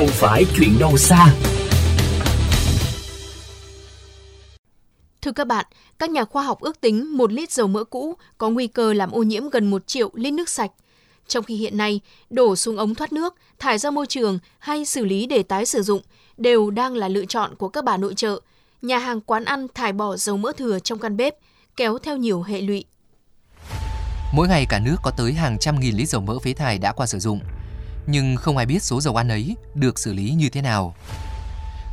không 0.00 0.08
phải 0.08 0.44
chuyện 0.56 0.78
đâu 0.78 0.96
xa. 0.96 1.34
Thưa 5.22 5.32
các 5.32 5.46
bạn, 5.46 5.66
các 5.98 6.10
nhà 6.10 6.24
khoa 6.24 6.42
học 6.42 6.60
ước 6.60 6.80
tính 6.80 7.16
1 7.16 7.32
lít 7.32 7.52
dầu 7.52 7.66
mỡ 7.66 7.84
cũ 7.84 8.14
có 8.38 8.50
nguy 8.50 8.66
cơ 8.66 8.92
làm 8.92 9.10
ô 9.10 9.22
nhiễm 9.22 9.48
gần 9.48 9.70
1 9.70 9.86
triệu 9.86 10.10
lít 10.14 10.32
nước 10.32 10.48
sạch. 10.48 10.70
Trong 11.28 11.44
khi 11.44 11.56
hiện 11.56 11.76
nay, 11.76 12.00
đổ 12.30 12.56
xuống 12.56 12.76
ống 12.76 12.94
thoát 12.94 13.12
nước, 13.12 13.34
thải 13.58 13.78
ra 13.78 13.90
môi 13.90 14.06
trường 14.06 14.38
hay 14.58 14.84
xử 14.84 15.04
lý 15.04 15.26
để 15.26 15.42
tái 15.42 15.66
sử 15.66 15.82
dụng 15.82 16.02
đều 16.36 16.70
đang 16.70 16.94
là 16.94 17.08
lựa 17.08 17.24
chọn 17.24 17.54
của 17.54 17.68
các 17.68 17.84
bà 17.84 17.96
nội 17.96 18.14
trợ, 18.14 18.40
nhà 18.82 18.98
hàng 18.98 19.20
quán 19.20 19.44
ăn 19.44 19.66
thải 19.74 19.92
bỏ 19.92 20.16
dầu 20.16 20.36
mỡ 20.36 20.52
thừa 20.56 20.78
trong 20.78 20.98
căn 20.98 21.16
bếp, 21.16 21.34
kéo 21.76 21.98
theo 21.98 22.16
nhiều 22.16 22.42
hệ 22.42 22.60
lụy. 22.60 22.84
Mỗi 24.34 24.48
ngày 24.48 24.66
cả 24.68 24.80
nước 24.84 24.96
có 25.02 25.10
tới 25.16 25.32
hàng 25.32 25.58
trăm 25.58 25.80
nghìn 25.80 25.96
lít 25.96 26.08
dầu 26.08 26.20
mỡ 26.20 26.38
phế 26.38 26.52
thải 26.52 26.78
đã 26.78 26.92
qua 26.92 27.06
sử 27.06 27.18
dụng, 27.18 27.40
nhưng 28.10 28.36
không 28.36 28.56
ai 28.56 28.66
biết 28.66 28.82
số 28.82 29.00
dầu 29.00 29.16
ăn 29.16 29.28
ấy 29.28 29.56
được 29.74 29.98
xử 29.98 30.12
lý 30.12 30.30
như 30.30 30.48
thế 30.48 30.62
nào. 30.62 30.94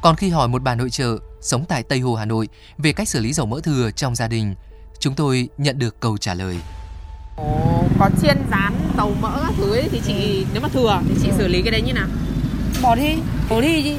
Còn 0.02 0.16
khi 0.16 0.30
hỏi 0.30 0.48
một 0.48 0.62
bà 0.64 0.76
nội 0.76 0.90
trợ 0.90 1.18
sống 1.41 1.66
tại 1.66 1.84
Tây 1.84 2.00
Hồ 2.00 2.16
Hà 2.16 2.26
Nội 2.26 2.50
về 2.78 2.94
cách 2.94 3.10
xử 3.10 3.20
lý 3.20 3.34
dầu 3.34 3.46
mỡ 3.46 3.60
thừa 3.64 3.91
trong 3.91 4.16
gia 4.16 4.27
đình, 4.27 4.55
chúng 5.00 5.14
tôi 5.14 5.50
nhận 5.58 5.80
được 5.80 6.00
câu 6.00 6.18
trả 6.18 6.34
lời. 6.34 6.58
Ồ, 7.36 7.84
có 8.00 8.10
chiên 8.22 8.38
rán 8.52 8.74
dầu 8.98 9.14
mỡ 9.22 9.40
các 9.41 9.54
thứ 9.58 9.74
ấy, 9.74 9.90
thì 9.91 10.02
chị 10.05 10.46
nếu 10.54 10.62
mà 10.62 10.70
thừa 10.70 11.02
thì 11.08 11.16
chị 11.24 11.30
xử 11.38 11.48
lý 11.48 11.62
cái 11.62 11.72
đấy 11.72 11.82
như 11.82 11.94
nào? 11.94 12.08
Bỏ 12.82 12.96
đi, 12.96 13.16
bỏ 13.49 13.62
đi 13.62 13.84
chứ, 13.84 13.98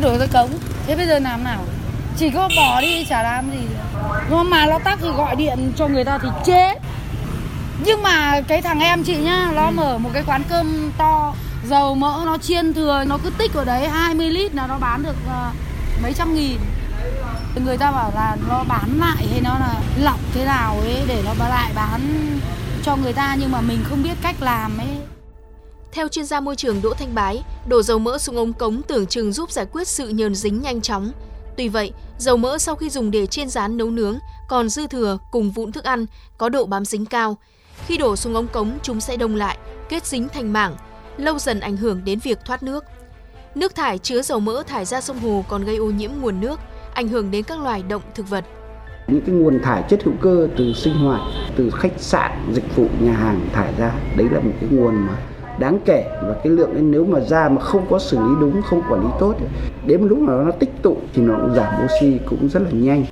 đổ 0.00 0.18
cái 0.18 0.28
cống. 0.28 0.50
Thế 0.86 0.96
bây 0.96 1.06
giờ 1.06 1.18
làm 1.18 1.44
nào? 1.44 1.64
Chỉ 2.18 2.30
có 2.30 2.48
bỏ 2.56 2.80
đi 2.80 3.04
chả 3.08 3.22
làm 3.22 3.50
gì. 3.50 3.66
Nhưng 4.30 4.50
mà 4.50 4.66
nó 4.66 4.78
tắc 4.78 4.98
thì 5.02 5.08
gọi 5.08 5.36
điện 5.36 5.72
cho 5.76 5.88
người 5.88 6.04
ta 6.04 6.18
thì 6.22 6.28
chết. 6.44 6.74
Nhưng 7.84 8.02
mà 8.02 8.40
cái 8.40 8.62
thằng 8.62 8.80
em 8.80 9.04
chị 9.04 9.16
nhá, 9.16 9.52
nó 9.54 9.70
mở 9.70 9.98
một 9.98 10.10
cái 10.12 10.22
quán 10.26 10.42
cơm 10.48 10.92
to 10.98 11.34
dầu 11.68 11.94
mỡ 11.94 12.22
nó 12.26 12.38
chiên 12.38 12.74
thừa 12.74 13.04
nó 13.06 13.18
cứ 13.24 13.30
tích 13.38 13.54
ở 13.54 13.64
đấy 13.64 13.88
20 13.88 14.30
lít 14.30 14.54
là 14.54 14.66
nó 14.66 14.78
bán 14.78 15.02
được 15.02 15.16
ờ, 15.28 15.50
mấy 16.02 16.12
trăm 16.12 16.34
nghìn 16.34 16.58
người 17.64 17.76
ta 17.76 17.92
bảo 17.92 18.12
là 18.14 18.36
nó 18.48 18.64
bán 18.68 18.98
lại 18.98 19.26
hay 19.30 19.40
nó 19.40 19.58
là 19.58 19.80
lọc 19.98 20.20
thế 20.34 20.44
nào 20.44 20.80
ấy 20.80 21.02
để 21.08 21.22
nó 21.24 21.48
lại 21.48 21.72
bán 21.74 22.00
cho 22.82 22.96
người 22.96 23.12
ta 23.12 23.36
nhưng 23.40 23.52
mà 23.52 23.60
mình 23.60 23.78
không 23.84 24.02
biết 24.02 24.14
cách 24.22 24.36
làm 24.40 24.78
ấy 24.78 24.96
theo 25.96 26.08
chuyên 26.08 26.24
gia 26.24 26.40
môi 26.40 26.56
trường 26.56 26.82
Đỗ 26.82 26.94
Thanh 26.94 27.14
Bái, 27.14 27.42
đổ 27.68 27.82
dầu 27.82 27.98
mỡ 27.98 28.18
xuống 28.18 28.36
ống 28.36 28.52
cống 28.52 28.82
tưởng 28.82 29.06
chừng 29.06 29.32
giúp 29.32 29.50
giải 29.50 29.66
quyết 29.72 29.88
sự 29.88 30.08
nhờn 30.08 30.34
dính 30.34 30.62
nhanh 30.62 30.80
chóng. 30.80 31.12
Tuy 31.56 31.68
vậy, 31.68 31.92
dầu 32.18 32.36
mỡ 32.36 32.58
sau 32.58 32.74
khi 32.74 32.90
dùng 32.90 33.10
để 33.10 33.26
chiên 33.26 33.48
rán 33.48 33.76
nấu 33.76 33.90
nướng 33.90 34.18
còn 34.48 34.68
dư 34.68 34.86
thừa 34.86 35.18
cùng 35.30 35.50
vụn 35.50 35.72
thức 35.72 35.84
ăn 35.84 36.06
có 36.38 36.48
độ 36.48 36.66
bám 36.66 36.84
dính 36.84 37.06
cao. 37.06 37.36
Khi 37.86 37.96
đổ 37.96 38.16
xuống 38.16 38.34
ống 38.34 38.48
cống, 38.48 38.78
chúng 38.82 39.00
sẽ 39.00 39.16
đông 39.16 39.36
lại, 39.36 39.58
kết 39.88 40.06
dính 40.06 40.28
thành 40.28 40.52
mảng, 40.52 40.76
lâu 41.16 41.38
dần 41.38 41.60
ảnh 41.60 41.76
hưởng 41.76 42.04
đến 42.04 42.18
việc 42.18 42.38
thoát 42.44 42.62
nước. 42.62 42.84
Nước 43.54 43.74
thải 43.74 43.98
chứa 43.98 44.22
dầu 44.22 44.40
mỡ 44.40 44.62
thải 44.66 44.84
ra 44.84 45.00
sông 45.00 45.18
hồ 45.18 45.44
còn 45.48 45.64
gây 45.64 45.76
ô 45.76 45.86
nhiễm 45.86 46.10
nguồn 46.20 46.40
nước, 46.40 46.60
ảnh 46.94 47.08
hưởng 47.08 47.30
đến 47.30 47.44
các 47.44 47.60
loài 47.60 47.82
động 47.88 48.02
thực 48.14 48.28
vật. 48.28 48.44
Những 49.08 49.20
cái 49.20 49.34
nguồn 49.34 49.60
thải 49.62 49.84
chất 49.88 50.04
hữu 50.04 50.14
cơ 50.20 50.48
từ 50.58 50.72
sinh 50.72 50.94
hoạt, 50.94 51.20
từ 51.56 51.70
khách 51.70 51.92
sạn, 51.98 52.52
dịch 52.52 52.76
vụ, 52.76 52.88
nhà 53.00 53.12
hàng 53.12 53.48
thải 53.52 53.74
ra, 53.78 53.92
đấy 54.16 54.28
là 54.30 54.40
một 54.40 54.52
cái 54.60 54.70
nguồn 54.72 54.94
mà 54.94 55.16
đáng 55.58 55.78
kể 55.84 56.04
và 56.22 56.34
cái 56.44 56.52
lượng 56.52 56.72
ấy 56.72 56.82
nếu 56.82 57.04
mà 57.04 57.20
ra 57.20 57.48
mà 57.48 57.60
không 57.60 57.86
có 57.90 57.98
xử 57.98 58.18
lý 58.18 58.34
đúng, 58.40 58.62
không 58.62 58.82
quản 58.88 59.00
lý 59.00 59.08
tốt, 59.20 59.34
đến 59.86 60.02
lúc 60.02 60.18
nào 60.18 60.44
nó 60.44 60.50
tích 60.50 60.70
tụ 60.82 60.96
thì 61.14 61.22
nó 61.22 61.38
cũng 61.40 61.54
giảm 61.56 61.84
oxy 61.84 62.18
cũng 62.30 62.48
rất 62.48 62.62
là 62.62 62.70
nhanh. 62.72 63.04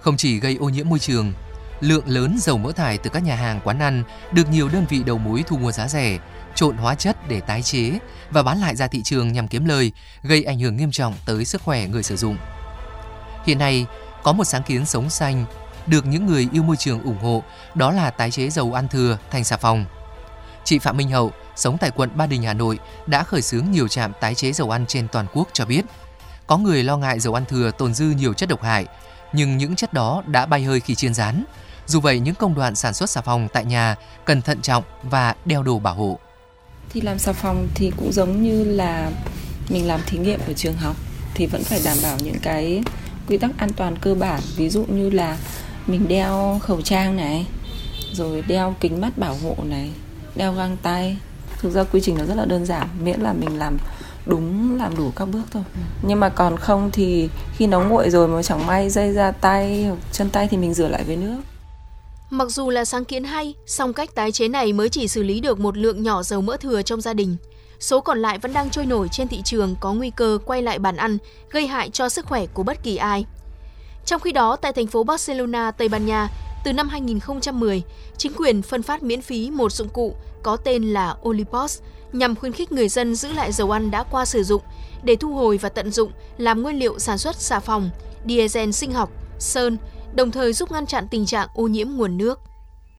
Không 0.00 0.16
chỉ 0.16 0.40
gây 0.40 0.56
ô 0.60 0.68
nhiễm 0.68 0.88
môi 0.88 0.98
trường, 0.98 1.32
lượng 1.80 2.08
lớn 2.08 2.36
dầu 2.38 2.58
mỡ 2.58 2.72
thải 2.72 2.98
từ 2.98 3.10
các 3.10 3.22
nhà 3.22 3.34
hàng 3.34 3.60
quán 3.64 3.78
ăn 3.78 4.02
được 4.32 4.50
nhiều 4.50 4.68
đơn 4.68 4.86
vị 4.88 5.02
đầu 5.06 5.18
mối 5.18 5.44
thu 5.46 5.56
mua 5.56 5.72
giá 5.72 5.88
rẻ 5.88 6.18
trộn 6.54 6.76
hóa 6.76 6.94
chất 6.94 7.28
để 7.28 7.40
tái 7.40 7.62
chế 7.62 7.98
và 8.30 8.42
bán 8.42 8.60
lại 8.60 8.76
ra 8.76 8.86
thị 8.86 9.02
trường 9.02 9.32
nhằm 9.32 9.48
kiếm 9.48 9.64
lời, 9.64 9.92
gây 10.22 10.44
ảnh 10.44 10.58
hưởng 10.58 10.76
nghiêm 10.76 10.90
trọng 10.90 11.14
tới 11.26 11.44
sức 11.44 11.62
khỏe 11.62 11.86
người 11.86 12.02
sử 12.02 12.16
dụng. 12.16 12.36
Hiện 13.46 13.58
nay, 13.58 13.86
có 14.22 14.32
một 14.32 14.44
sáng 14.44 14.62
kiến 14.62 14.86
sống 14.86 15.10
xanh 15.10 15.44
được 15.86 16.06
những 16.06 16.26
người 16.26 16.48
yêu 16.52 16.62
môi 16.62 16.76
trường 16.76 17.02
ủng 17.02 17.18
hộ, 17.18 17.42
đó 17.74 17.90
là 17.90 18.10
tái 18.10 18.30
chế 18.30 18.50
dầu 18.50 18.72
ăn 18.72 18.88
thừa 18.88 19.18
thành 19.30 19.44
xà 19.44 19.56
phòng. 19.56 19.84
Chị 20.64 20.78
Phạm 20.78 20.96
Minh 20.96 21.10
Hậu, 21.10 21.30
sống 21.56 21.78
tại 21.78 21.90
quận 21.90 22.10
Ba 22.14 22.26
Đình, 22.26 22.42
Hà 22.42 22.52
Nội, 22.52 22.78
đã 23.06 23.24
khởi 23.24 23.42
xướng 23.42 23.70
nhiều 23.70 23.88
trạm 23.88 24.12
tái 24.20 24.34
chế 24.34 24.52
dầu 24.52 24.70
ăn 24.70 24.86
trên 24.86 25.08
toàn 25.08 25.26
quốc 25.32 25.48
cho 25.52 25.64
biết. 25.64 25.82
Có 26.46 26.56
người 26.56 26.82
lo 26.82 26.96
ngại 26.96 27.20
dầu 27.20 27.34
ăn 27.34 27.44
thừa 27.44 27.70
tồn 27.70 27.94
dư 27.94 28.04
nhiều 28.04 28.32
chất 28.32 28.48
độc 28.48 28.62
hại, 28.62 28.86
nhưng 29.34 29.56
những 29.56 29.76
chất 29.76 29.92
đó 29.92 30.22
đã 30.26 30.46
bay 30.46 30.62
hơi 30.62 30.80
khi 30.80 30.94
chiên 30.94 31.14
rán. 31.14 31.44
Dù 31.86 32.00
vậy, 32.00 32.20
những 32.20 32.34
công 32.34 32.54
đoạn 32.54 32.74
sản 32.74 32.94
xuất 32.94 33.10
xà 33.10 33.20
phòng 33.20 33.48
tại 33.52 33.64
nhà 33.64 33.96
cần 34.24 34.42
thận 34.42 34.60
trọng 34.60 34.84
và 35.02 35.34
đeo 35.44 35.62
đồ 35.62 35.78
bảo 35.78 35.94
hộ. 35.94 36.18
Thì 36.90 37.00
làm 37.00 37.18
xà 37.18 37.32
phòng 37.32 37.68
thì 37.74 37.92
cũng 37.96 38.12
giống 38.12 38.42
như 38.42 38.64
là 38.64 39.10
mình 39.68 39.86
làm 39.86 40.00
thí 40.06 40.18
nghiệm 40.18 40.40
ở 40.46 40.52
trường 40.52 40.76
học 40.76 40.96
thì 41.34 41.46
vẫn 41.46 41.64
phải 41.64 41.80
đảm 41.84 41.98
bảo 42.02 42.16
những 42.22 42.38
cái 42.42 42.82
quy 43.28 43.38
tắc 43.38 43.50
an 43.58 43.72
toàn 43.76 43.98
cơ 43.98 44.14
bản. 44.14 44.40
Ví 44.56 44.68
dụ 44.68 44.84
như 44.84 45.10
là 45.10 45.36
mình 45.86 46.08
đeo 46.08 46.60
khẩu 46.62 46.82
trang 46.82 47.16
này 47.16 47.46
rồi 48.12 48.42
đeo 48.42 48.74
kính 48.80 49.00
mắt 49.00 49.18
bảo 49.18 49.36
hộ 49.42 49.56
này 49.64 49.90
đeo 50.36 50.52
găng 50.52 50.76
tay. 50.76 51.16
Thực 51.58 51.70
ra 51.70 51.84
quy 51.84 52.00
trình 52.00 52.18
nó 52.18 52.24
rất 52.24 52.34
là 52.34 52.44
đơn 52.44 52.66
giản 52.66 52.88
miễn 53.04 53.20
là 53.20 53.32
mình 53.32 53.58
làm 53.58 53.78
đúng 54.26 54.76
làm 54.76 54.96
đủ 54.96 55.10
các 55.16 55.24
bước 55.24 55.42
thôi 55.50 55.62
nhưng 56.02 56.20
mà 56.20 56.28
còn 56.28 56.56
không 56.56 56.90
thì 56.92 57.28
khi 57.56 57.66
nó 57.66 57.80
nguội 57.80 58.10
rồi 58.10 58.28
mà 58.28 58.42
chẳng 58.42 58.66
may 58.66 58.90
dây 58.90 59.12
ra 59.12 59.30
tay 59.30 59.84
hoặc 59.84 59.98
chân 60.12 60.30
tay 60.30 60.48
thì 60.50 60.56
mình 60.56 60.74
rửa 60.74 60.88
lại 60.88 61.04
với 61.04 61.16
nước 61.16 61.36
Mặc 62.30 62.48
dù 62.48 62.70
là 62.70 62.84
sáng 62.84 63.04
kiến 63.04 63.24
hay, 63.24 63.54
song 63.66 63.92
cách 63.92 64.14
tái 64.14 64.32
chế 64.32 64.48
này 64.48 64.72
mới 64.72 64.88
chỉ 64.88 65.08
xử 65.08 65.22
lý 65.22 65.40
được 65.40 65.60
một 65.60 65.76
lượng 65.76 66.02
nhỏ 66.02 66.22
dầu 66.22 66.40
mỡ 66.40 66.56
thừa 66.56 66.82
trong 66.82 67.00
gia 67.00 67.14
đình. 67.14 67.36
Số 67.80 68.00
còn 68.00 68.18
lại 68.18 68.38
vẫn 68.38 68.52
đang 68.52 68.70
trôi 68.70 68.86
nổi 68.86 69.08
trên 69.12 69.28
thị 69.28 69.42
trường 69.44 69.76
có 69.80 69.92
nguy 69.92 70.10
cơ 70.10 70.38
quay 70.44 70.62
lại 70.62 70.78
bàn 70.78 70.96
ăn, 70.96 71.18
gây 71.50 71.66
hại 71.66 71.90
cho 71.90 72.08
sức 72.08 72.26
khỏe 72.26 72.46
của 72.46 72.62
bất 72.62 72.82
kỳ 72.82 72.96
ai. 72.96 73.26
Trong 74.06 74.20
khi 74.20 74.32
đó, 74.32 74.56
tại 74.56 74.72
thành 74.72 74.86
phố 74.86 75.04
Barcelona, 75.04 75.70
Tây 75.70 75.88
Ban 75.88 76.06
Nha, 76.06 76.28
từ 76.64 76.72
năm 76.72 76.88
2010, 76.88 77.82
chính 78.16 78.32
quyền 78.36 78.62
phân 78.62 78.82
phát 78.82 79.02
miễn 79.02 79.22
phí 79.22 79.50
một 79.50 79.72
dụng 79.72 79.88
cụ 79.88 80.14
có 80.42 80.56
tên 80.56 80.82
là 80.82 81.16
Olipos 81.28 81.80
nhằm 82.12 82.34
khuyến 82.34 82.52
khích 82.52 82.72
người 82.72 82.88
dân 82.88 83.14
giữ 83.14 83.32
lại 83.32 83.52
dầu 83.52 83.70
ăn 83.70 83.90
đã 83.90 84.02
qua 84.02 84.24
sử 84.24 84.42
dụng 84.42 84.62
để 85.02 85.16
thu 85.16 85.34
hồi 85.34 85.58
và 85.58 85.68
tận 85.68 85.90
dụng 85.90 86.10
làm 86.38 86.62
nguyên 86.62 86.78
liệu 86.78 86.98
sản 86.98 87.18
xuất 87.18 87.36
xà 87.36 87.60
phòng, 87.60 87.90
diesel 88.26 88.70
sinh 88.70 88.92
học, 88.92 89.10
sơn, 89.38 89.76
đồng 90.14 90.30
thời 90.30 90.52
giúp 90.52 90.72
ngăn 90.72 90.86
chặn 90.86 91.08
tình 91.08 91.26
trạng 91.26 91.48
ô 91.54 91.66
nhiễm 91.66 91.88
nguồn 91.90 92.18
nước. 92.18 92.40